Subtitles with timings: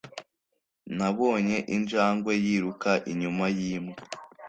[0.97, 3.97] Nabonye injangwe yiruka inyuma yimbwa.